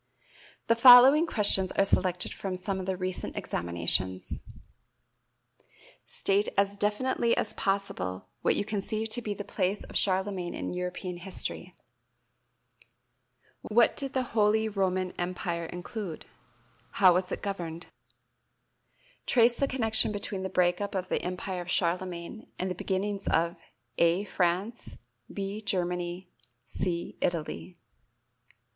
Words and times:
The 0.65 0.75
following 0.75 1.27
questions 1.27 1.71
are 1.73 1.85
selected 1.85 2.33
from 2.33 2.55
some 2.55 2.79
of 2.79 2.87
the 2.87 2.97
recent 2.97 3.37
examinations: 3.37 4.39
State 6.07 6.49
as 6.57 6.75
definitely 6.75 7.37
as 7.37 7.53
possible 7.53 8.27
what 8.41 8.55
you 8.55 8.65
conceive 8.65 9.09
to 9.09 9.21
be 9.21 9.35
the 9.35 9.43
place 9.43 9.83
of 9.83 9.95
Charlemagne 9.95 10.55
in 10.55 10.73
European 10.73 11.17
history. 11.17 11.75
What 13.61 13.95
did 13.95 14.13
the 14.13 14.23
Holy 14.33 14.67
Roman 14.67 15.11
Empire 15.19 15.67
include? 15.67 16.25
How 16.93 17.13
was 17.13 17.31
it 17.31 17.43
governed? 17.43 17.85
Trace 19.27 19.55
the 19.55 19.67
connection 19.67 20.11
between 20.11 20.41
the 20.41 20.49
break 20.49 20.81
up 20.81 20.95
of 20.95 21.09
the 21.09 21.21
Empire 21.21 21.61
of 21.61 21.69
Charlemagne 21.69 22.51
and 22.57 22.71
the 22.71 22.73
beginnings 22.73 23.27
of 23.27 23.55
(a) 23.99 24.23
France, 24.23 24.97
(b) 25.31 25.61
Germany, 25.61 26.27
(c) 26.65 27.19
Italy. 27.21 27.75